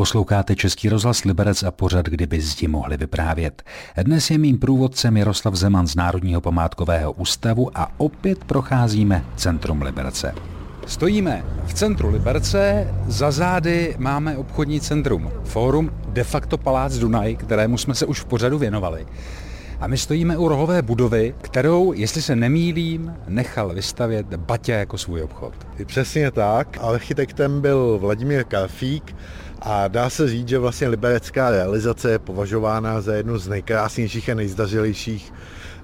Posloucháte 0.00 0.56
Český 0.56 0.88
rozhlas 0.88 1.24
Liberec 1.24 1.62
a 1.62 1.70
pořad, 1.70 2.06
kdyby 2.06 2.40
zdi 2.40 2.68
mohli 2.68 2.96
vyprávět. 2.96 3.62
Dnes 4.02 4.30
je 4.30 4.38
mým 4.38 4.58
průvodcem 4.58 5.16
Jaroslav 5.16 5.54
Zeman 5.54 5.86
z 5.86 5.94
Národního 5.94 6.40
památkového 6.40 7.12
ústavu 7.12 7.70
a 7.74 7.92
opět 7.96 8.44
procházíme 8.44 9.24
centrum 9.36 9.82
Liberce. 9.82 10.34
Stojíme 10.86 11.44
v 11.66 11.74
centru 11.74 12.10
Liberce, 12.10 12.88
za 13.06 13.30
zády 13.30 13.94
máme 13.98 14.36
obchodní 14.36 14.80
centrum, 14.80 15.30
fórum 15.44 15.90
de 16.08 16.24
facto 16.24 16.58
Palác 16.58 16.98
Dunaj, 16.98 17.36
kterému 17.36 17.78
jsme 17.78 17.94
se 17.94 18.06
už 18.06 18.20
v 18.20 18.24
pořadu 18.24 18.58
věnovali. 18.58 19.06
A 19.80 19.86
my 19.86 19.98
stojíme 19.98 20.38
u 20.38 20.48
rohové 20.48 20.82
budovy, 20.82 21.34
kterou, 21.42 21.92
jestli 21.92 22.22
se 22.22 22.36
nemýlím, 22.36 23.14
nechal 23.28 23.74
vystavět 23.74 24.26
Batě 24.26 24.72
jako 24.72 24.98
svůj 24.98 25.22
obchod. 25.22 25.54
Přesně 25.86 26.30
tak. 26.30 26.78
Architektem 26.80 27.60
byl 27.60 27.98
Vladimír 27.98 28.44
Karfík 28.44 29.14
a 29.60 29.88
dá 29.88 30.10
se 30.10 30.28
říct, 30.28 30.48
že 30.48 30.58
vlastně 30.58 30.88
liberecká 30.88 31.50
realizace 31.50 32.10
je 32.10 32.18
považována 32.18 33.00
za 33.00 33.14
jednu 33.14 33.38
z 33.38 33.48
nejkrásnějších 33.48 34.30
a 34.30 34.34
nejzdařilejších 34.34 35.32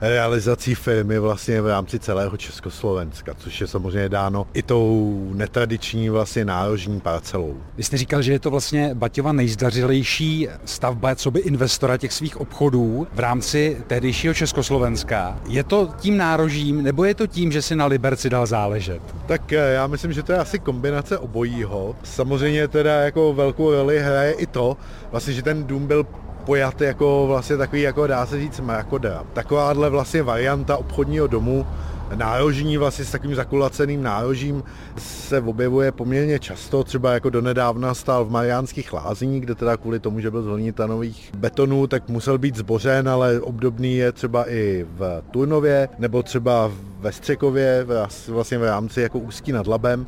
realizací 0.00 0.74
firmy 0.74 1.18
vlastně 1.18 1.60
v 1.60 1.66
rámci 1.66 1.98
celého 1.98 2.36
Československa, 2.36 3.34
což 3.34 3.60
je 3.60 3.66
samozřejmě 3.66 4.08
dáno 4.08 4.46
i 4.54 4.62
tou 4.62 5.30
netradiční 5.34 6.10
vlastně 6.10 6.44
nárožní 6.44 7.00
parcelou. 7.00 7.56
Vy 7.76 7.82
jste 7.82 7.96
říkal, 7.96 8.22
že 8.22 8.32
je 8.32 8.38
to 8.38 8.50
vlastně 8.50 8.94
Baťova 8.94 9.32
nejzdařilejší 9.32 10.48
stavba 10.64 11.14
co 11.14 11.30
by 11.30 11.40
investora 11.40 11.96
těch 11.96 12.12
svých 12.12 12.40
obchodů 12.40 13.06
v 13.14 13.20
rámci 13.20 13.76
tehdejšího 13.86 14.34
Československa. 14.34 15.38
Je 15.48 15.64
to 15.64 15.88
tím 15.98 16.16
nárožím, 16.16 16.82
nebo 16.82 17.04
je 17.04 17.14
to 17.14 17.26
tím, 17.26 17.52
že 17.52 17.62
si 17.62 17.76
na 17.76 17.86
Liberci 17.86 18.30
dal 18.30 18.46
záležet? 18.46 19.02
Tak 19.26 19.52
eh, 19.52 19.72
já 19.72 19.86
myslím, 19.86 20.12
že 20.12 20.22
to 20.22 20.32
je 20.32 20.38
asi 20.38 20.58
kombinace 20.58 21.18
obojího. 21.18 21.96
Samozřejmě 22.04 22.68
teda 22.68 23.00
jako 23.00 23.32
velkou 23.34 23.65
roli 23.70 24.00
hraje 24.00 24.32
i 24.32 24.46
to, 24.46 24.76
vlastně, 25.10 25.32
že 25.32 25.42
ten 25.42 25.64
dům 25.64 25.86
byl 25.86 26.06
pojat 26.44 26.80
jako 26.80 27.26
vlastně 27.26 27.56
takový, 27.56 27.82
jako 27.82 28.06
dá 28.06 28.26
se 28.26 28.38
říct, 28.38 28.60
mrakodra. 28.60 29.24
Takováhle 29.32 29.90
vlastně 29.90 30.22
varianta 30.22 30.76
obchodního 30.76 31.26
domu, 31.26 31.66
nárožní 32.14 32.78
vlastně 32.78 33.04
s 33.04 33.10
takovým 33.10 33.36
zakulaceným 33.36 34.02
nárožím 34.02 34.62
se 34.98 35.40
objevuje 35.40 35.92
poměrně 35.92 36.38
často, 36.38 36.84
třeba 36.84 37.12
jako 37.12 37.30
donedávna 37.30 37.94
stál 37.94 38.24
v 38.24 38.30
Mariánských 38.30 38.92
lázních, 38.92 39.40
kde 39.40 39.54
teda 39.54 39.76
kvůli 39.76 40.00
tomu, 40.00 40.20
že 40.20 40.30
byl 40.30 40.42
z 40.42 40.46
hlinitanových 40.46 41.30
betonů, 41.38 41.86
tak 41.86 42.08
musel 42.08 42.38
být 42.38 42.56
zbořen, 42.56 43.08
ale 43.08 43.40
obdobný 43.40 43.96
je 43.96 44.12
třeba 44.12 44.50
i 44.50 44.86
v 44.98 45.22
Turnově, 45.30 45.88
nebo 45.98 46.22
třeba 46.22 46.70
ve 47.00 47.12
Střekově, 47.12 47.86
vlastně 48.28 48.58
v 48.58 48.64
rámci 48.64 49.00
jako 49.00 49.18
Ústí 49.18 49.52
nad 49.52 49.66
Labem, 49.66 50.06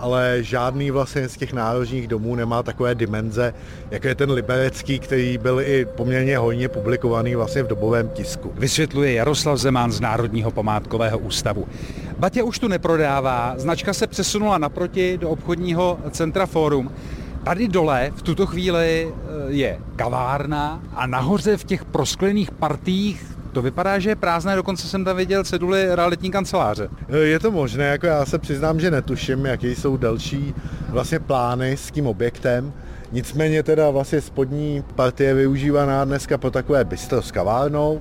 ale 0.00 0.38
žádný 0.40 0.90
vlastně 0.90 1.28
z 1.28 1.36
těch 1.36 1.52
nárožních 1.52 2.08
domů 2.08 2.34
nemá 2.34 2.62
takové 2.62 2.94
dimenze, 2.94 3.54
jako 3.90 4.08
je 4.08 4.14
ten 4.14 4.30
liberecký, 4.30 4.98
který 4.98 5.38
byl 5.38 5.60
i 5.60 5.86
poměrně 5.96 6.38
hojně 6.38 6.68
publikovaný 6.68 7.34
vlastně 7.34 7.62
v 7.62 7.66
dobovém 7.66 8.08
tisku. 8.08 8.52
Vysvětluje 8.54 9.12
Jaroslav 9.12 9.58
Zeman 9.58 9.92
z 9.92 10.00
Národního 10.00 10.50
památkového 10.50 11.18
ústavu. 11.18 11.66
Batě 12.18 12.42
už 12.42 12.58
tu 12.58 12.68
neprodává, 12.68 13.54
značka 13.56 13.92
se 13.92 14.06
přesunula 14.06 14.58
naproti 14.58 15.18
do 15.18 15.30
obchodního 15.30 15.98
centra 16.10 16.46
Forum. 16.46 16.90
Tady 17.44 17.68
dole 17.68 18.10
v 18.16 18.22
tuto 18.22 18.46
chvíli 18.46 19.08
eh, 19.08 19.52
je 19.52 19.78
kavárna 19.96 20.82
a 20.94 21.06
nahoře 21.06 21.56
v 21.56 21.64
těch 21.64 21.84
prosklených 21.84 22.50
partích 22.50 23.39
to 23.52 23.62
vypadá, 23.62 23.98
že 23.98 24.10
je 24.10 24.16
prázdné, 24.16 24.56
dokonce 24.56 24.88
jsem 24.88 25.04
tam 25.04 25.16
viděl 25.16 25.44
ceduly 25.44 25.94
realitní 25.94 26.30
kanceláře. 26.30 26.88
Je 27.22 27.38
to 27.38 27.50
možné, 27.50 27.84
jako 27.84 28.06
já 28.06 28.24
se 28.24 28.38
přiznám, 28.38 28.80
že 28.80 28.90
netuším, 28.90 29.46
jaké 29.46 29.68
jsou 29.68 29.96
další 29.96 30.54
vlastně 30.88 31.18
plány 31.18 31.72
s 31.72 31.90
tím 31.90 32.06
objektem. 32.06 32.72
Nicméně 33.12 33.62
teda 33.62 33.90
vlastně 33.90 34.20
spodní 34.20 34.84
partie 34.94 35.28
je 35.30 35.34
využívaná 35.34 36.04
dneska 36.04 36.38
pro 36.38 36.50
takové 36.50 36.84
bistro 36.84 37.22
s 37.22 37.32
kavárnou 37.32 38.00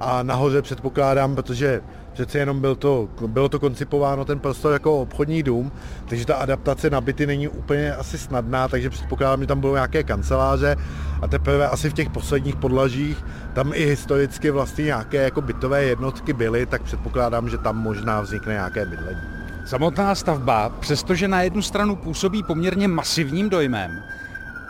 a 0.00 0.22
nahoře 0.22 0.62
předpokládám, 0.62 1.34
protože 1.34 1.80
přece 2.16 2.38
jenom 2.38 2.60
byl 2.60 2.76
to, 2.76 3.08
bylo 3.26 3.48
to 3.48 3.60
koncipováno 3.60 4.24
ten 4.24 4.38
prostor 4.38 4.72
jako 4.72 5.00
obchodní 5.00 5.42
dům, 5.42 5.72
takže 6.08 6.26
ta 6.26 6.34
adaptace 6.34 6.90
na 6.90 7.00
byty 7.00 7.26
není 7.26 7.48
úplně 7.48 7.94
asi 7.94 8.18
snadná, 8.18 8.68
takže 8.68 8.90
předpokládám, 8.90 9.40
že 9.40 9.46
tam 9.46 9.60
budou 9.60 9.74
nějaké 9.74 10.02
kanceláře 10.02 10.76
a 11.22 11.28
teprve 11.28 11.68
asi 11.68 11.90
v 11.90 11.92
těch 11.92 12.10
posledních 12.10 12.56
podlažích 12.56 13.24
tam 13.54 13.72
i 13.74 13.86
historicky 13.86 14.50
vlastně 14.50 14.84
nějaké 14.84 15.22
jako 15.22 15.40
bytové 15.40 15.84
jednotky 15.84 16.32
byly, 16.32 16.66
tak 16.66 16.82
předpokládám, 16.82 17.48
že 17.48 17.58
tam 17.58 17.76
možná 17.76 18.20
vznikne 18.20 18.52
nějaké 18.52 18.86
bydlení. 18.86 19.20
Samotná 19.66 20.14
stavba, 20.14 20.68
přestože 20.68 21.28
na 21.28 21.42
jednu 21.42 21.62
stranu 21.62 21.96
působí 21.96 22.42
poměrně 22.42 22.88
masivním 22.88 23.50
dojmem, 23.50 24.02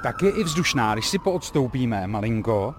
tak 0.03 0.23
je 0.23 0.31
i 0.31 0.45
vzdušná, 0.45 0.95
když 0.95 1.09
si 1.09 1.19
poodstoupíme 1.19 2.07
malinko, 2.07 2.75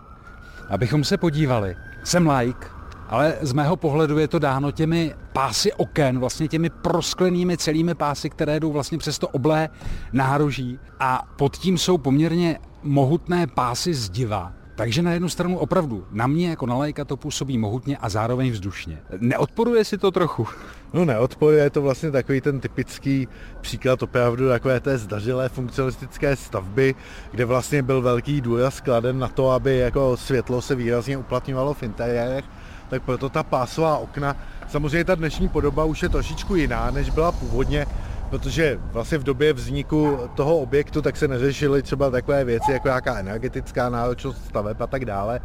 abychom 0.69 1.03
se 1.03 1.17
podívali. 1.17 1.75
Jsem 2.03 2.29
like, 2.29 2.76
ale 3.09 3.37
z 3.41 3.53
mého 3.53 3.75
pohledu 3.75 4.17
je 4.17 4.27
to 4.27 4.39
dáno 4.39 4.71
těmi 4.71 5.15
pásy 5.33 5.73
oken, 5.73 6.19
vlastně 6.19 6.47
těmi 6.47 6.69
prosklenými 6.69 7.57
celými 7.57 7.95
pásy, 7.95 8.29
které 8.29 8.59
jdou 8.59 8.71
vlastně 8.71 8.97
přes 8.97 9.19
to 9.19 9.27
oblé 9.27 9.69
nároží 10.13 10.79
a 10.99 11.23
pod 11.35 11.57
tím 11.57 11.77
jsou 11.77 11.97
poměrně 11.97 12.59
mohutné 12.83 13.47
pásy 13.47 13.93
zdiva. 13.93 14.53
Takže 14.75 15.01
na 15.01 15.13
jednu 15.13 15.29
stranu 15.29 15.57
opravdu 15.57 16.05
na 16.11 16.27
mě 16.27 16.49
jako 16.49 16.65
na 16.65 16.75
lajka 16.75 17.05
to 17.05 17.17
působí 17.17 17.57
mohutně 17.57 17.97
a 17.97 18.09
zároveň 18.09 18.51
vzdušně. 18.51 18.97
Neodporuje 19.19 19.85
si 19.85 19.97
to 19.97 20.11
trochu? 20.11 20.47
No 20.93 21.05
neodporuje, 21.05 21.63
je 21.63 21.69
to 21.69 21.81
vlastně 21.81 22.11
takový 22.11 22.41
ten 22.41 22.59
typický 22.59 23.27
příklad 23.61 24.03
opravdu 24.03 24.49
takové 24.49 24.79
té 24.79 24.97
zdařilé 24.97 25.49
funkcionalistické 25.49 26.35
stavby, 26.35 26.95
kde 27.31 27.45
vlastně 27.45 27.81
byl 27.83 28.01
velký 28.01 28.41
důraz 28.41 28.81
kladen 28.81 29.19
na 29.19 29.27
to, 29.27 29.51
aby 29.51 29.77
jako 29.77 30.17
světlo 30.17 30.61
se 30.61 30.75
výrazně 30.75 31.17
uplatňovalo 31.17 31.73
v 31.73 31.83
interiérech 31.83 32.45
tak 32.89 33.03
proto 33.03 33.29
ta 33.29 33.43
pásová 33.43 33.97
okna, 33.97 34.35
samozřejmě 34.67 35.03
ta 35.03 35.15
dnešní 35.15 35.49
podoba 35.49 35.83
už 35.83 36.03
je 36.03 36.09
trošičku 36.09 36.55
jiná, 36.55 36.91
než 36.91 37.09
byla 37.09 37.31
původně, 37.31 37.85
protože 38.29 38.79
vlastně 38.91 39.17
v 39.17 39.23
době 39.23 39.53
vzniku 39.53 40.17
toho 40.35 40.57
objektu 40.57 41.01
tak 41.01 41.17
se 41.17 41.27
neřešily 41.27 41.81
třeba 41.83 42.09
takové 42.09 42.43
věci 42.43 42.71
jako 42.71 42.87
jaká 42.87 43.17
energetická 43.19 43.89
náročnost 43.89 44.45
staveb 44.45 44.81
a 44.81 44.87
tak 44.87 45.05
dále 45.05 45.41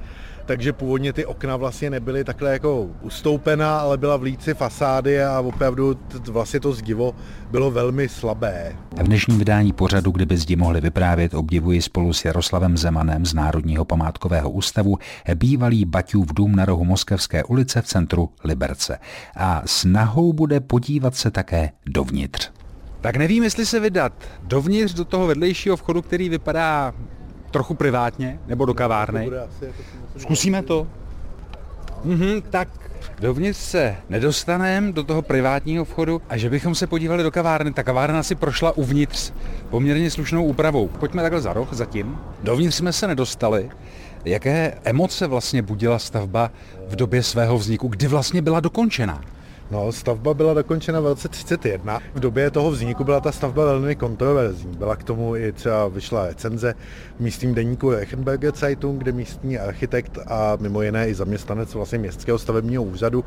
takže 0.46 0.72
původně 0.72 1.12
ty 1.12 1.26
okna 1.26 1.56
vlastně 1.56 1.90
nebyly 1.90 2.24
takhle 2.24 2.52
jako 2.52 2.86
ustoupená, 3.02 3.78
ale 3.78 3.98
byla 3.98 4.16
v 4.16 4.22
líci 4.22 4.54
fasády 4.54 5.24
a 5.24 5.40
opravdu 5.40 5.98
vlastně 6.28 6.60
to 6.60 6.72
zdivo 6.72 7.14
bylo 7.50 7.70
velmi 7.70 8.08
slabé. 8.08 8.76
V 8.96 9.02
dnešním 9.02 9.38
vydání 9.38 9.72
pořadu, 9.72 10.10
kdyby 10.10 10.36
zdi 10.36 10.56
mohli 10.56 10.80
vyprávět, 10.80 11.34
obdivuji 11.34 11.82
spolu 11.82 12.12
s 12.12 12.24
Jaroslavem 12.24 12.76
Zemanem 12.76 13.26
z 13.26 13.34
Národního 13.34 13.84
památkového 13.84 14.50
ústavu 14.50 14.98
bývalý 15.34 15.84
Baťův 15.84 16.34
dům 16.34 16.56
na 16.56 16.64
rohu 16.64 16.84
Moskevské 16.84 17.44
ulice 17.44 17.82
v 17.82 17.86
centru 17.86 18.30
Liberce. 18.44 18.98
A 19.36 19.62
snahou 19.66 20.32
bude 20.32 20.60
podívat 20.60 21.14
se 21.14 21.30
také 21.30 21.70
dovnitř. 21.86 22.61
Tak 23.02 23.16
nevím, 23.16 23.44
jestli 23.44 23.66
se 23.66 23.80
vydat 23.80 24.12
dovnitř 24.42 24.94
do 24.94 25.04
toho 25.04 25.26
vedlejšího 25.26 25.76
vchodu, 25.76 26.02
který 26.02 26.28
vypadá 26.28 26.94
trochu 27.50 27.74
privátně, 27.74 28.40
nebo 28.46 28.64
do 28.64 28.74
kavárny. 28.74 29.30
Zkusíme 30.16 30.62
to. 30.62 30.86
Mhm, 32.04 32.42
tak 32.50 32.68
dovnitř 33.20 33.58
se 33.58 33.96
nedostaneme 34.08 34.92
do 34.92 35.04
toho 35.04 35.22
privátního 35.22 35.84
vchodu 35.84 36.22
a 36.28 36.36
že 36.36 36.50
bychom 36.50 36.74
se 36.74 36.86
podívali 36.86 37.22
do 37.22 37.30
kavárny. 37.30 37.72
Ta 37.72 37.82
kavárna 37.82 38.22
si 38.22 38.34
prošla 38.34 38.76
uvnitř 38.76 39.32
poměrně 39.70 40.10
slušnou 40.10 40.44
úpravou. 40.44 40.88
Pojďme 40.88 41.22
takhle 41.22 41.40
za 41.40 41.52
roh 41.52 41.68
zatím. 41.72 42.18
Dovnitř 42.42 42.76
jsme 42.76 42.92
se 42.92 43.06
nedostali. 43.06 43.70
Jaké 44.24 44.78
emoce 44.84 45.26
vlastně 45.26 45.62
budila 45.62 45.98
stavba 45.98 46.50
v 46.88 46.96
době 46.96 47.22
svého 47.22 47.58
vzniku, 47.58 47.88
kdy 47.88 48.06
vlastně 48.06 48.42
byla 48.42 48.60
dokončena? 48.60 49.20
No, 49.72 49.92
stavba 49.92 50.34
byla 50.34 50.54
dokončena 50.54 51.00
v 51.00 51.06
roce 51.06 51.28
31. 51.28 52.00
V 52.14 52.20
době 52.20 52.50
toho 52.50 52.70
vzniku 52.70 53.04
byla 53.04 53.20
ta 53.20 53.32
stavba 53.32 53.64
velmi 53.64 53.96
kontroverzní. 53.96 54.76
Byla 54.76 54.96
k 54.96 55.04
tomu 55.04 55.36
i 55.36 55.52
třeba 55.52 55.88
vyšla 55.88 56.26
recenze 56.26 56.74
v 57.16 57.20
místním 57.20 57.54
deníku 57.54 57.90
Rechenberger 57.90 58.54
Zeitung, 58.54 59.02
kde 59.02 59.12
místní 59.12 59.58
architekt 59.58 60.18
a 60.26 60.56
mimo 60.60 60.82
jiné 60.82 61.08
i 61.08 61.14
zaměstnanec 61.14 61.74
vlastně 61.74 61.98
městského 61.98 62.38
stavebního 62.38 62.82
úřadu 62.82 63.24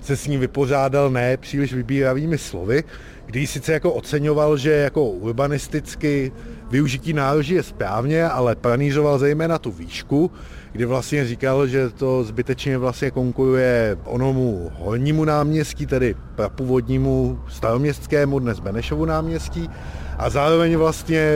se 0.00 0.16
s 0.16 0.26
ní 0.26 0.36
vypořádal 0.36 1.10
ne 1.10 1.36
příliš 1.36 1.74
vybíravými 1.74 2.38
slovy, 2.38 2.84
kdy 3.26 3.46
sice 3.46 3.72
jako 3.72 3.92
oceňoval, 3.92 4.56
že 4.56 4.70
jako 4.70 5.04
urbanisticky 5.04 6.32
využití 6.70 7.12
nároží 7.12 7.54
je 7.54 7.62
správně, 7.62 8.28
ale 8.28 8.54
pranířoval 8.56 9.18
zejména 9.18 9.58
tu 9.58 9.72
výšku, 9.72 10.30
kdy 10.74 10.84
vlastně 10.84 11.26
říkal, 11.26 11.66
že 11.66 11.90
to 11.90 12.24
zbytečně 12.24 12.78
vlastně 12.78 13.10
konkuruje 13.10 13.98
onomu 14.04 14.72
hornímu 14.78 15.24
náměstí, 15.24 15.86
tedy 15.86 16.14
prapůvodnímu 16.34 17.40
staroměstskému, 17.48 18.38
dnes 18.38 18.60
Benešovu 18.60 19.04
náměstí. 19.04 19.70
A 20.18 20.30
zároveň 20.30 20.76
vlastně 20.76 21.32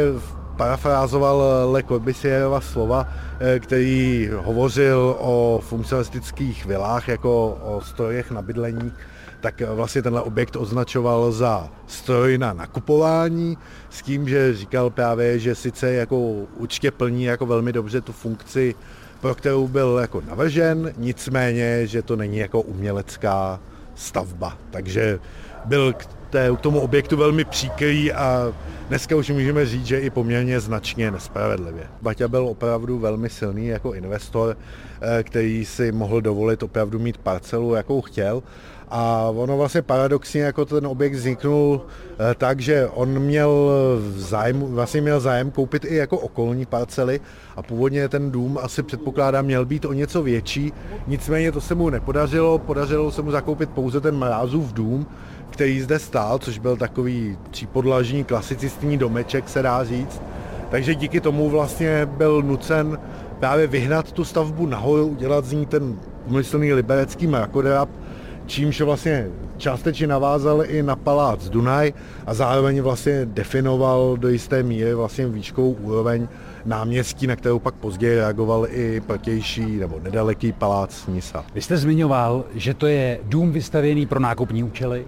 parafrázoval 0.57 1.43
Le 1.73 1.83
Corbusierova 1.83 2.61
slova, 2.61 3.07
eh, 3.41 3.59
který 3.61 4.31
hovořil 4.37 5.17
o 5.19 5.61
funkcionalistických 5.63 6.67
vilách 6.67 7.09
jako 7.09 7.59
o 7.63 7.81
strojech 7.81 8.31
na 8.31 8.43
bydlení. 8.43 8.93
Tak 9.41 9.63
vlastně 9.75 10.03
tenhle 10.03 10.23
objekt 10.23 10.57
označoval 10.57 11.33
za 11.33 11.69
stroj 11.87 12.39
na 12.39 12.53
nakupování 12.53 13.59
s 13.91 14.03
tím, 14.03 14.29
že 14.29 14.55
říkal 14.55 14.91
právě, 14.91 15.39
že 15.39 15.55
sice 15.55 15.93
jako 15.93 16.19
určitě 16.57 16.91
plní 16.91 17.25
jako 17.25 17.47
velmi 17.47 17.73
dobře 17.73 18.01
tu 18.01 18.13
funkci, 18.13 18.75
pro 19.21 19.35
kterou 19.35 19.69
byl 19.69 19.99
jako 20.01 20.21
navržen, 20.21 20.93
nicméně, 20.97 21.87
že 21.87 22.03
to 22.03 22.17
není 22.17 22.39
jako 22.39 22.61
umělecká 22.61 23.61
stavba. 23.95 24.59
Takže 24.71 25.19
byl 25.65 25.93
k, 25.93 26.07
té, 26.31 26.51
k 26.57 26.61
tomu 26.61 26.81
objektu 26.81 27.17
velmi 27.17 27.45
příkrý 27.45 28.13
a 28.13 28.53
dneska 28.89 29.17
už 29.17 29.31
můžeme 29.31 29.67
říct, 29.67 29.87
že 29.87 30.01
i 30.01 30.11
poměrně 30.11 30.61
značně 30.61 31.11
nespravedlivě. 31.11 31.85
Baťa 32.03 32.29
byl 32.29 32.47
opravdu 32.47 32.99
velmi 32.99 33.31
silný 33.31 33.67
jako 33.67 33.95
investor, 33.95 34.57
eh, 35.01 35.23
který 35.23 35.65
si 35.65 35.93
mohl 35.93 36.21
dovolit 36.21 36.63
opravdu 36.63 36.99
mít 36.99 37.19
parcelu, 37.19 37.75
jakou 37.75 38.01
chtěl 38.01 38.43
a 38.91 39.33
ono 39.37 39.57
vlastně 39.57 39.83
paradoxně 39.83 40.41
jako 40.41 40.65
ten 40.65 40.87
objekt 40.87 41.15
vzniknul 41.15 41.81
eh, 41.81 42.35
tak, 42.35 42.61
že 42.61 42.89
on 42.89 43.09
měl 43.09 43.71
zájem, 44.17 44.61
vlastně 44.61 45.01
měl 45.01 45.21
zájem 45.21 45.51
koupit 45.51 45.85
i 45.85 45.95
jako 45.95 46.19
okolní 46.19 46.67
parcely 46.67 47.21
a 47.57 47.63
původně 47.63 48.09
ten 48.09 48.31
dům 48.31 48.59
asi 48.63 48.83
předpokládám 48.83 49.45
měl 49.45 49.65
být 49.65 49.85
o 49.85 49.93
něco 49.93 50.23
větší, 50.23 50.73
nicméně 51.07 51.53
to 51.53 51.61
se 51.61 51.75
mu 51.75 51.91
nepodařilo, 51.91 52.59
podařilo 52.59 53.13
se 53.13 53.23
mu 53.23 53.31
zakoupit 53.31 53.71
pouze 53.71 54.01
ten 54.01 54.17
mrázův 54.17 54.73
dům, 54.73 55.07
který 55.59 55.81
zde 55.81 55.99
stál, 55.99 56.39
což 56.39 56.59
byl 56.59 56.77
takový 56.77 57.39
třípodlažní 57.51 58.25
klasicistní 58.25 58.99
domeček, 58.99 59.49
se 59.49 59.63
dá 59.63 59.85
říct. 59.85 60.23
Takže 60.71 60.95
díky 60.95 61.21
tomu 61.21 61.51
vlastně 61.51 62.07
byl 62.07 62.43
nucen 62.43 62.99
právě 63.41 63.67
vyhnat 63.67 64.13
tu 64.13 64.25
stavbu 64.25 64.67
nahoru, 64.67 65.07
udělat 65.07 65.45
z 65.45 65.53
ní 65.53 65.67
ten 65.67 65.97
umyslný 66.27 66.73
liberecký 66.73 67.27
mrakodrap, 67.27 67.89
čímž 68.47 68.81
vlastně 68.81 69.29
částečně 69.57 70.07
navázal 70.07 70.65
i 70.65 70.83
na 70.83 70.97
palác 70.97 71.49
Dunaj 71.49 71.93
a 72.27 72.35
zároveň 72.35 72.81
vlastně 72.81 73.27
definoval 73.27 74.17
do 74.17 74.29
jisté 74.29 74.63
míry 74.63 74.95
vlastně 74.95 75.27
výškovou 75.27 75.73
úroveň 75.73 76.29
náměstí, 76.65 77.27
na 77.27 77.37
kterou 77.37 77.59
pak 77.59 77.75
později 77.75 78.17
reagoval 78.17 78.67
i 78.71 79.01
protější 79.01 79.77
nebo 79.77 80.01
nedaleký 80.03 80.53
palác 80.53 81.07
Nisa. 81.07 81.45
Vy 81.55 81.63
jste 81.63 81.77
zmiňoval, 81.77 82.45
že 82.55 82.75
to 82.75 82.87
je 82.87 83.21
dům 83.23 83.53
vystavěný 83.53 84.07
pro 84.07 84.21
nákupní 84.21 84.65
účely, 84.65 85.05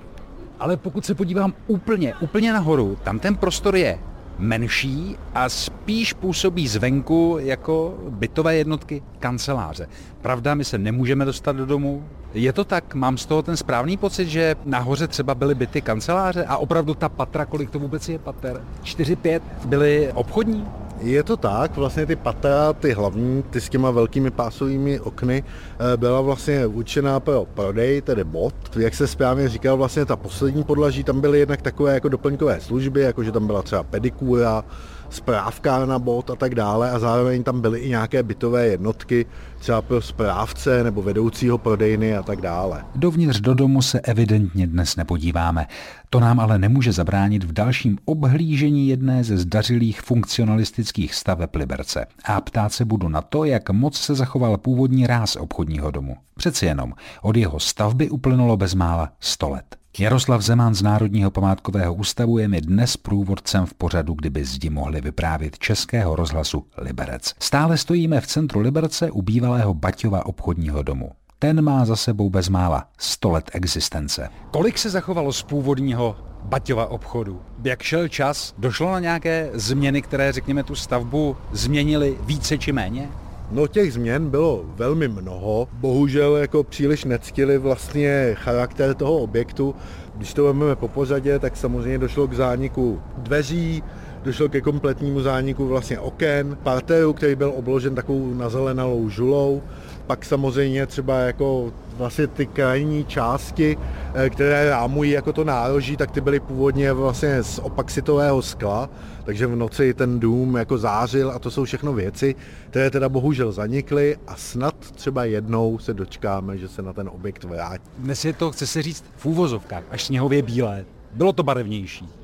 ale 0.60 0.76
pokud 0.76 1.04
se 1.04 1.14
podívám 1.14 1.54
úplně, 1.66 2.14
úplně 2.20 2.52
nahoru, 2.52 2.98
tam 3.04 3.18
ten 3.18 3.36
prostor 3.36 3.76
je 3.76 3.98
menší 4.38 5.16
a 5.34 5.48
spíš 5.48 6.12
působí 6.12 6.68
zvenku 6.68 7.36
jako 7.40 7.98
bytové 8.10 8.56
jednotky 8.56 9.02
kanceláře. 9.18 9.88
Pravda, 10.22 10.54
my 10.54 10.64
se 10.64 10.78
nemůžeme 10.78 11.24
dostat 11.24 11.56
do 11.56 11.66
domu. 11.66 12.04
Je 12.34 12.52
to 12.52 12.64
tak? 12.64 12.94
Mám 12.94 13.18
z 13.18 13.26
toho 13.26 13.42
ten 13.42 13.56
správný 13.56 13.96
pocit, 13.96 14.28
že 14.28 14.56
nahoře 14.64 15.08
třeba 15.08 15.34
byly 15.34 15.54
byty 15.54 15.82
kanceláře 15.82 16.44
a 16.44 16.56
opravdu 16.56 16.94
ta 16.94 17.08
patra, 17.08 17.44
kolik 17.44 17.70
to 17.70 17.78
vůbec 17.78 18.08
je 18.08 18.18
pater? 18.18 18.62
4-5 18.84 19.40
byly 19.64 20.12
obchodní? 20.12 20.66
Je 21.00 21.23
to 21.23 21.37
tak, 21.37 21.76
vlastně 21.76 22.06
ty 22.06 22.17
patra, 22.17 22.73
ty 22.73 22.93
hlavní, 22.93 23.43
ty 23.43 23.61
s 23.61 23.69
těma 23.69 23.91
velkými 23.91 24.31
pásovými 24.31 25.00
okny, 25.00 25.44
eh, 25.44 25.97
byla 25.97 26.20
vlastně 26.20 26.67
určená 26.67 27.20
pro 27.20 27.47
prodej, 27.55 28.02
tedy 28.02 28.25
bod. 28.25 28.55
Jak 28.76 28.94
se 28.94 29.06
správně 29.06 29.49
říkal, 29.49 29.76
vlastně 29.76 30.05
ta 30.05 30.17
poslední 30.17 30.64
podlaží, 30.64 31.05
tam 31.05 31.20
byly 31.20 31.38
jednak 31.38 31.62
takové 31.62 31.94
jako 31.94 32.08
doplňkové 32.08 32.61
služby, 32.61 33.00
jako 33.00 33.25
že 33.25 33.32
tam 33.32 33.47
byla 33.47 33.62
třeba 33.62 33.82
pedikura, 33.82 34.64
správka 35.10 35.86
na 35.86 35.98
bod 35.98 36.30
a 36.30 36.36
tak 36.36 36.54
dále 36.54 36.90
a 36.90 36.98
zároveň 36.98 37.42
tam 37.42 37.60
byly 37.60 37.78
i 37.78 37.88
nějaké 37.88 38.22
bytové 38.22 38.66
jednotky, 38.66 39.26
třeba 39.58 39.82
pro 39.82 40.02
správce 40.02 40.84
nebo 40.84 41.02
vedoucího 41.02 41.58
prodejny 41.58 42.16
a 42.16 42.22
tak 42.22 42.40
dále. 42.40 42.84
Dovnitř 42.94 43.40
do 43.40 43.54
domu 43.54 43.82
se 43.82 44.00
evidentně 44.00 44.66
dnes 44.66 44.96
nepodíváme. 44.96 45.66
To 46.10 46.20
nám 46.20 46.40
ale 46.40 46.58
nemůže 46.58 46.92
zabránit 46.92 47.44
v 47.44 47.52
dalším 47.52 47.98
obhlížení 48.04 48.88
jedné 48.88 49.24
ze 49.24 49.38
zdařilých 49.38 50.00
funkcionalistických 50.00 51.14
staveb 51.14 51.50
Liberce. 51.54 52.06
A 52.24 52.40
ptát 52.40 52.72
se 52.72 52.84
budu 52.84 53.08
na 53.08 53.22
to, 53.22 53.44
jak 53.44 53.70
moc 53.70 53.98
se 53.98 54.14
zachoval 54.14 54.56
původní 54.56 55.06
ráz 55.06 55.36
obchodního 55.36 55.90
domu. 55.90 56.16
Přeci 56.36 56.66
jenom, 56.66 56.92
od 57.22 57.36
jeho 57.36 57.60
stavby 57.60 58.10
uplynulo 58.10 58.56
bezmála 58.56 59.12
100 59.20 59.48
let. 59.48 59.80
Jaroslav 59.98 60.40
Zeman 60.40 60.75
z 60.75 60.82
Národního 60.82 61.31
památkového 61.31 61.94
ústavu 61.94 62.38
je 62.38 62.48
mi 62.48 62.60
dnes 62.60 62.96
průvodcem 62.96 63.66
v 63.66 63.75
pořadu, 63.75 64.14
kdyby 64.14 64.44
zdi 64.44 64.70
mohli 64.70 65.00
vyprávět 65.00 65.58
českého 65.58 66.16
rozhlasu 66.16 66.66
Liberec. 66.76 67.34
Stále 67.38 67.78
stojíme 67.78 68.20
v 68.20 68.26
centru 68.26 68.60
Liberce 68.60 69.10
u 69.10 69.22
bývalého 69.22 69.75
Baťova 69.75 70.26
obchodního 70.26 70.82
domu. 70.82 71.10
Ten 71.38 71.62
má 71.62 71.84
za 71.84 71.96
sebou 71.96 72.31
bezmála 72.31 72.88
100 72.98 73.31
let 73.31 73.50
existence. 73.52 74.28
Kolik 74.50 74.78
se 74.78 74.90
zachovalo 74.90 75.32
z 75.32 75.42
původního 75.42 76.16
Baťova 76.44 76.86
obchodu? 76.86 77.40
Jak 77.64 77.82
šel 77.82 78.08
čas? 78.08 78.54
Došlo 78.58 78.93
na 78.93 79.00
nějaké 79.00 79.50
změny, 79.54 80.02
které, 80.02 80.32
řekněme, 80.32 80.62
tu 80.62 80.75
stavbu 80.75 81.36
změnily 81.52 82.16
více 82.20 82.58
či 82.58 82.72
méně? 82.72 83.08
No 83.52 83.67
těch 83.67 83.93
změn 83.93 84.31
bylo 84.31 84.64
velmi 84.76 85.08
mnoho. 85.08 85.69
Bohužel 85.73 86.37
jako 86.37 86.64
příliš 86.64 87.05
nectili 87.05 87.58
vlastně 87.58 88.31
charakter 88.35 88.94
toho 88.94 89.17
objektu. 89.19 89.75
Když 90.17 90.35
to 90.35 90.44
vezmeme 90.44 90.76
po 90.76 90.88
pořadě, 90.88 91.38
tak 91.38 91.56
samozřejmě 91.56 91.99
došlo 91.99 92.26
k 92.26 92.35
zániku 92.35 93.00
dveří, 93.17 93.82
došlo 94.23 94.49
ke 94.49 94.61
kompletnímu 94.61 95.20
zániku 95.20 95.67
vlastně 95.67 95.99
oken, 95.99 96.58
partéru, 96.62 97.12
který 97.12 97.35
byl 97.35 97.52
obložen 97.56 97.94
takovou 97.94 98.35
nazelenalou 98.35 99.08
žulou, 99.08 99.62
pak 100.10 100.24
samozřejmě 100.24 100.86
třeba 100.86 101.18
jako 101.18 101.72
vlastně 101.96 102.26
ty 102.26 102.46
krajní 102.46 103.04
části, 103.04 103.78
eh, 104.14 104.30
které 104.30 104.70
rámují 104.70 105.10
jako 105.10 105.32
to 105.32 105.44
nároží, 105.44 105.96
tak 105.96 106.10
ty 106.10 106.20
byly 106.20 106.40
původně 106.40 106.92
vlastně 106.92 107.42
z 107.42 107.58
opaxitového 107.58 108.42
skla, 108.42 108.90
takže 109.24 109.46
v 109.46 109.56
noci 109.56 109.94
ten 109.94 110.20
dům 110.20 110.56
jako 110.56 110.78
zářil 110.78 111.30
a 111.30 111.38
to 111.38 111.50
jsou 111.50 111.64
všechno 111.64 111.92
věci, 111.92 112.34
které 112.70 112.90
teda 112.90 113.08
bohužel 113.08 113.52
zanikly 113.52 114.16
a 114.26 114.36
snad 114.36 114.74
třeba 114.74 115.24
jednou 115.24 115.78
se 115.78 115.94
dočkáme, 115.94 116.58
že 116.58 116.68
se 116.68 116.82
na 116.82 116.92
ten 116.92 117.08
objekt 117.08 117.44
vrátí. 117.44 117.84
Dnes 117.98 118.24
je 118.24 118.32
to, 118.32 118.50
chce 118.50 118.66
se 118.66 118.82
říct, 118.82 119.04
v 119.16 119.26
úvozovkách, 119.26 119.82
až 119.90 120.04
sněhově 120.04 120.42
bílé. 120.42 120.84
Bylo 121.14 121.32
to 121.32 121.42
barevnější. 121.42 122.19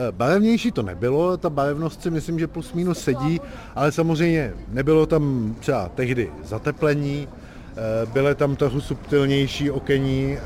Eh, 0.00 0.12
barevnější 0.12 0.72
to 0.72 0.82
nebylo, 0.82 1.36
ta 1.36 1.50
barevnost 1.50 2.02
si 2.02 2.10
myslím, 2.10 2.38
že 2.38 2.46
plus 2.46 2.72
minus 2.72 2.98
sedí, 2.98 3.40
ale 3.74 3.92
samozřejmě 3.92 4.52
nebylo 4.68 5.06
tam 5.06 5.54
třeba 5.60 5.90
tehdy 5.94 6.30
zateplení, 6.44 7.28
eh, 7.28 8.06
byly 8.06 8.34
tam 8.34 8.56
trochu 8.56 8.80
subtilnější 8.80 9.70
okení, 9.70 10.38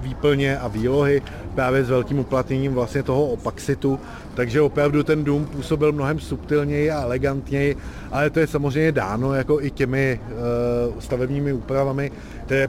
výplně 0.00 0.58
a 0.58 0.68
výlohy 0.68 1.22
právě 1.54 1.84
s 1.84 1.90
velkým 1.90 2.18
uplatněním 2.18 2.74
vlastně 2.74 3.02
toho 3.02 3.26
opaxitu, 3.26 4.00
takže 4.34 4.60
opravdu 4.60 5.02
ten 5.02 5.24
dům 5.24 5.46
působil 5.46 5.92
mnohem 5.92 6.20
subtilněji 6.20 6.90
a 6.90 7.02
elegantněji, 7.02 7.76
ale 8.12 8.30
to 8.30 8.40
je 8.40 8.46
samozřejmě 8.46 8.92
dáno 8.92 9.34
jako 9.34 9.62
i 9.62 9.70
těmi 9.70 10.20
eh, 10.22 11.00
stavebními 11.00 11.52
úpravami, 11.52 12.12
které 12.46 12.68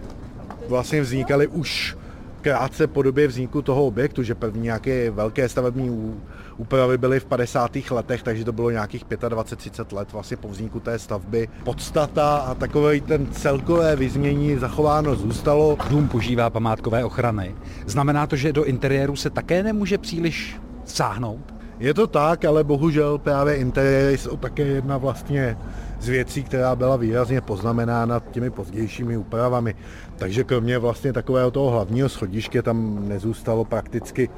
vlastně 0.67 1.01
vznikaly 1.01 1.48
už 1.48 1.95
krátce 2.41 2.88
po 2.88 3.01
době 3.01 3.27
vzniku 3.27 3.62
toho 3.62 3.86
objektu, 3.86 4.24
že 4.24 4.36
první 4.36 4.62
nějaké 4.62 5.12
velké 5.12 5.50
stavební 5.50 6.15
úpravy 6.57 6.98
byly 6.98 7.19
v 7.19 7.25
50. 7.25 7.71
letech, 7.91 8.24
takže 8.24 8.45
to 8.45 8.51
bylo 8.51 8.71
nějakých 8.71 9.05
25-30 9.05 9.95
let 9.95 10.12
vlastně 10.13 10.38
po 10.38 10.48
vzniku 10.48 10.79
té 10.79 11.00
stavby. 11.00 11.50
Podstata 11.63 12.38
a 12.38 12.55
takové 12.55 13.01
ten 13.01 13.27
celkové 13.31 13.95
vyzmění 13.95 14.55
zachováno 14.57 15.15
zůstalo. 15.15 15.77
Dům 15.89 16.07
požívá 16.07 16.50
památkové 16.50 17.05
ochrany. 17.05 17.55
Znamená 17.86 18.27
to, 18.27 18.36
že 18.36 18.53
do 18.53 18.63
interiéru 18.63 19.15
se 19.15 19.29
také 19.29 19.63
nemůže 19.63 19.98
příliš 19.98 20.57
sáhnout? 20.86 21.53
Je 21.79 21.93
to 21.93 22.07
tak, 22.07 22.45
ale 22.45 22.63
bohužel 22.63 23.17
právě 23.17 23.55
interiéry 23.55 24.17
jsou 24.17 24.38
také 24.38 24.63
jedna 24.63 24.98
vlastně 24.98 25.57
z 26.01 26.08
věcí, 26.10 26.43
která 26.43 26.75
byla 26.75 26.96
výrazně 26.96 27.41
poznamenána 27.41 28.20
těmi 28.31 28.50
pozdějšími 28.50 29.17
úpravami. 29.17 29.75
Takže 30.15 30.43
kromě 30.43 30.79
vlastně 30.79 31.13
takového 31.13 31.51
toho 31.51 31.72
hlavního 31.72 32.10
schodiště 32.10 32.62
tam 32.62 33.08
nezůstalo 33.10 33.65
prakticky 33.65 34.29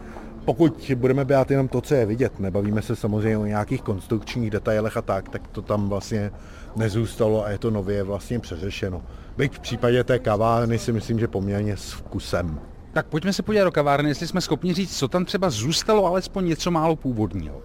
pokud 0.46 0.92
budeme 0.96 1.26
brát 1.26 1.52
jenom 1.52 1.68
to, 1.68 1.82
co 1.82 1.96
je 1.96 2.06
vidět, 2.06 2.40
nebavíme 2.40 2.82
se 2.82 2.96
samozřejmě 2.96 3.38
o 3.38 3.46
nějakých 3.46 3.82
konstrukčních 3.82 4.50
detailech 4.50 4.98
a 4.98 5.02
tak, 5.02 5.30
tak 5.30 5.48
to 5.48 5.62
tam 5.62 5.90
vlastně 5.90 6.32
nezůstalo 6.76 7.46
a 7.46 7.50
je 7.50 7.58
to 7.58 7.72
nově 7.72 8.04
vlastně 8.04 8.40
přeřešeno. 8.40 9.04
Byť 9.38 9.54
v 9.54 9.60
případě 9.60 10.04
té 10.04 10.20
kavárny 10.20 10.80
si 10.80 10.92
myslím, 10.92 11.20
že 11.20 11.28
poměrně 11.28 11.78
s 11.78 11.92
vkusem. 11.92 12.60
Tak 12.94 13.08
pojďme 13.08 13.34
se 13.34 13.44
podívat 13.44 13.64
do 13.64 13.72
kavárny, 13.72 14.10
jestli 14.10 14.28
jsme 14.28 14.42
schopni 14.42 14.74
říct, 14.74 14.98
co 14.98 15.08
tam 15.08 15.26
třeba 15.26 15.50
zůstalo 15.50 16.06
alespoň 16.06 16.46
něco 16.46 16.72
málo 16.72 16.96
původního. 16.96 17.62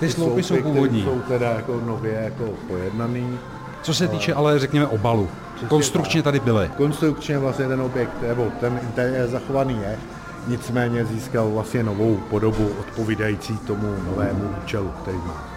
Ty 0.00 0.10
sloupy 0.10 0.42
jsou 0.42 0.62
původní. 0.62 1.02
Jsou 1.02 1.20
teda 1.28 1.50
jako 1.50 1.80
nově 1.86 2.12
jako 2.24 2.52
pojednaný. 2.68 3.38
Co 3.82 3.94
se 3.94 4.08
týče 4.08 4.34
ale 4.34 4.58
řekněme 4.58 4.86
obalu. 4.86 5.28
Přesně 5.54 5.68
Konstrukčně 5.68 6.22
tady 6.22 6.40
byly. 6.40 6.70
Konstrukčně 6.76 7.38
vlastně 7.38 7.68
ten 7.68 7.80
objekt, 7.80 8.22
nebo 8.28 8.46
ten 8.60 8.80
interiér 8.82 9.28
zachovaný 9.28 9.78
je, 9.82 9.98
nicméně 10.46 11.04
získal 11.04 11.50
vlastně 11.50 11.82
novou 11.82 12.16
podobu 12.30 12.70
odpovídající 12.80 13.58
tomu 13.58 13.94
novému 14.10 14.54
účelu, 14.62 14.92
který 15.02 15.16
má. 15.16 15.48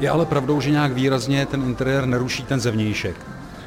Je 0.00 0.10
ale 0.10 0.26
pravdou, 0.26 0.60
že 0.60 0.70
nějak 0.70 0.92
výrazně 0.92 1.46
ten 1.46 1.62
interiér 1.62 2.06
neruší 2.06 2.42
ten 2.42 2.60
zevnějšek. 2.60 3.16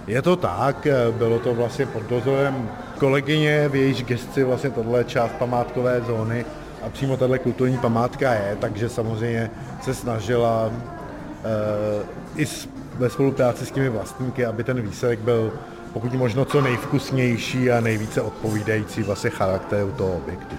Je 0.07 0.21
to 0.21 0.35
tak, 0.35 0.87
bylo 1.17 1.39
to 1.39 1.53
vlastně 1.53 1.85
pod 1.85 2.03
dozorem 2.09 2.69
kolegyně, 2.99 3.69
v 3.69 3.75
jejíž 3.75 4.03
gesci 4.03 4.43
vlastně 4.43 4.69
tohle 4.69 5.03
část 5.03 5.31
památkové 5.31 6.01
zóny 6.07 6.45
a 6.83 6.89
přímo 6.89 7.17
tahle 7.17 7.39
kulturní 7.39 7.77
památka 7.77 8.33
je, 8.33 8.57
takže 8.61 8.89
samozřejmě 8.89 9.51
se 9.81 9.93
snažila 9.93 10.67
uh, 10.67 12.41
i 12.41 12.45
ve 12.97 13.09
spolupráci 13.09 13.65
s 13.65 13.71
těmi 13.71 13.89
vlastníky, 13.89 14.45
aby 14.45 14.63
ten 14.63 14.81
výsledek 14.81 15.19
byl 15.19 15.51
pokud 15.93 16.13
možno 16.13 16.45
co 16.45 16.61
nejvkusnější 16.61 17.71
a 17.71 17.81
nejvíce 17.81 18.21
odpovídající 18.21 19.03
vlastně 19.03 19.29
charakteru 19.29 19.91
toho 19.91 20.13
objektu. 20.13 20.55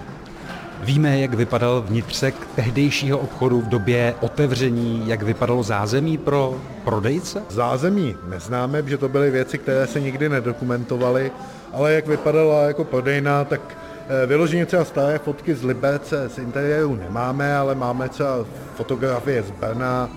Víme, 0.83 1.19
jak 1.19 1.33
vypadal 1.33 1.81
vnitřek 1.81 2.35
tehdejšího 2.55 3.19
obchodu 3.19 3.61
v 3.61 3.67
době 3.67 4.15
otevření, 4.21 5.03
jak 5.05 5.21
vypadalo 5.21 5.63
zázemí 5.63 6.17
pro 6.17 6.61
prodejce? 6.83 7.43
Zázemí 7.49 8.15
neznáme, 8.27 8.83
že 8.85 8.97
to 8.97 9.09
byly 9.09 9.31
věci, 9.31 9.57
které 9.57 9.87
se 9.87 9.99
nikdy 9.99 10.29
nedokumentovaly, 10.29 11.31
ale 11.73 11.93
jak 11.93 12.07
vypadala 12.07 12.63
jako 12.63 12.83
prodejna, 12.83 13.45
tak 13.45 13.61
eh, 13.71 13.92
vyloženě 14.27 14.65
třeba 14.65 14.85
staré 14.85 15.19
fotky 15.19 15.55
z 15.55 15.63
Liberce, 15.63 16.29
z 16.29 16.37
interiéru 16.37 16.95
nemáme, 16.95 17.57
ale 17.57 17.75
máme 17.75 18.09
třeba 18.09 18.45
fotografie 18.75 19.43
z 19.43 19.51
Brna, 19.51 20.09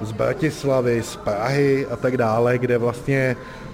z 0.00 0.12
Bratislavy, 0.12 1.02
z 1.02 1.16
Prahy 1.16 1.86
a 1.90 1.96
tak 1.96 2.16
dále, 2.16 2.58
kde 2.58 2.78
vlastně 2.78 3.36
Eh, 3.36 3.71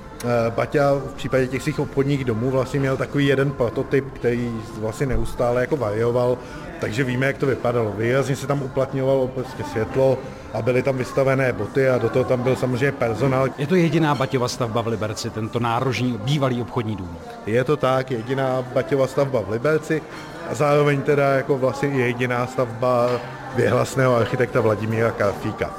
Baťa 0.50 0.94
v 0.94 1.14
případě 1.16 1.46
těch 1.46 1.62
svých 1.62 1.80
obchodních 1.80 2.24
domů 2.24 2.50
vlastně 2.50 2.80
měl 2.80 2.96
takový 2.96 3.26
jeden 3.26 3.50
prototyp, 3.50 4.04
který 4.12 4.52
vlastně 4.78 5.06
neustále 5.06 5.60
jako 5.60 5.76
varioval, 5.76 6.38
takže 6.80 7.04
víme, 7.04 7.26
jak 7.26 7.38
to 7.38 7.46
vypadalo. 7.46 7.92
Výrazně 7.96 8.36
se 8.36 8.46
tam 8.46 8.62
uplatňovalo 8.62 9.28
prostě 9.28 9.64
světlo 9.64 10.18
a 10.54 10.62
byly 10.62 10.82
tam 10.82 10.98
vystavené 10.98 11.52
boty 11.52 11.88
a 11.88 11.98
do 11.98 12.08
toho 12.08 12.24
tam 12.24 12.42
byl 12.42 12.56
samozřejmě 12.56 12.92
personál. 12.92 13.48
Je 13.58 13.66
to 13.66 13.74
jediná 13.74 14.14
Baťova 14.14 14.48
stavba 14.48 14.80
v 14.82 14.86
Liberci, 14.86 15.30
tento 15.30 15.60
nárožní 15.60 16.18
bývalý 16.24 16.62
obchodní 16.62 16.96
dům? 16.96 17.16
Je 17.46 17.64
to 17.64 17.76
tak, 17.76 18.10
jediná 18.10 18.62
Baťova 18.72 19.06
stavba 19.06 19.40
v 19.40 19.50
Liberci 19.50 20.02
a 20.50 20.54
zároveň 20.54 21.02
teda 21.02 21.30
jako 21.30 21.58
vlastně 21.58 21.88
jediná 21.88 22.46
stavba 22.46 23.10
věhlasného 23.56 24.16
architekta 24.16 24.60
Vladimíra 24.60 25.10
Karfíka. 25.10 25.70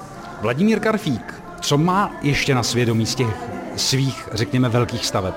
Vladimír 0.41 0.79
Karfík, 0.79 1.34
co 1.60 1.78
má 1.78 2.12
ještě 2.22 2.56
na 2.56 2.63
svědomí 2.63 3.06
z 3.06 3.16
těch 3.16 3.50
svých, 3.75 4.30
řekněme, 4.34 4.70
velkých 4.70 5.06
staveb? 5.06 5.34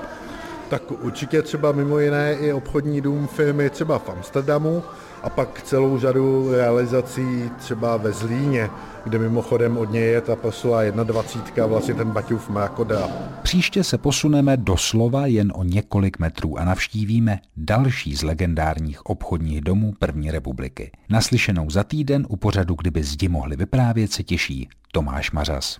Tak 0.69 0.91
určitě 0.91 1.41
třeba 1.41 1.71
mimo 1.71 1.99
jiné 1.99 2.33
i 2.33 2.53
obchodní 2.53 3.01
dům 3.01 3.27
firmy 3.27 3.69
třeba 3.69 3.99
v 3.99 4.09
Amsterdamu 4.09 4.83
a 5.23 5.29
pak 5.29 5.61
celou 5.61 5.99
řadu 5.99 6.51
realizací 6.51 7.51
třeba 7.57 7.97
ve 7.97 8.11
Zlíně, 8.11 8.69
kde 9.03 9.19
mimochodem 9.19 9.77
od 9.77 9.91
něj 9.91 10.03
je 10.03 10.21
ta 10.21 10.35
proslulá 10.35 10.83
21, 10.83 11.65
vlastně 11.65 11.93
ten 11.93 12.11
Baťův 12.11 12.49
mrakodráp. 12.49 13.11
Příště 13.43 13.83
se 13.83 13.97
posuneme 13.97 14.57
doslova 14.57 15.25
jen 15.25 15.51
o 15.55 15.63
několik 15.63 16.19
metrů 16.19 16.59
a 16.59 16.65
navštívíme 16.65 17.39
další 17.57 18.15
z 18.15 18.23
legendárních 18.23 19.05
obchodních 19.05 19.61
domů 19.61 19.93
první 19.99 20.31
republiky. 20.31 20.91
Naslyšenou 21.09 21.69
za 21.69 21.83
týden 21.83 22.25
u 22.29 22.35
pořadu, 22.35 22.75
kdyby 22.75 23.03
zdi 23.03 23.27
mohli 23.29 23.55
vyprávět, 23.55 24.11
se 24.11 24.23
těší 24.23 24.69
Tomáš 24.91 25.31
Mařas. 25.31 25.79